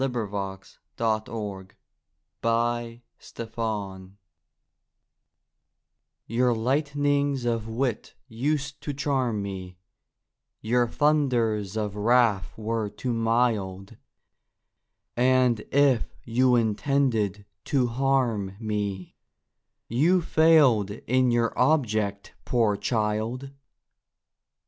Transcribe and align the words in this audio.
SONGS 0.01 0.79
AND 0.97 1.25
DREAMS 1.27 1.73
To 2.43 3.49
You 3.53 4.07
Your 6.25 6.55
lightnings 6.55 7.45
of 7.45 7.67
wit 7.67 8.15
used 8.27 8.81
to 8.81 8.95
charm 8.95 9.43
me, 9.43 9.77
Your 10.59 10.87
thunders 10.87 11.77
of 11.77 11.95
wrath 11.95 12.57
were 12.57 12.89
too 12.89 13.13
mild; 13.13 13.97
And 15.15 15.59
if 15.71 16.15
you 16.25 16.55
intended 16.55 17.45
to 17.65 17.85
harm 17.85 18.55
me, 18.59 19.17
You 19.87 20.21
failed 20.23 20.89
in 20.89 21.29
your 21.29 21.53
object, 21.55 22.33
poor 22.43 22.75
child. 22.75 23.51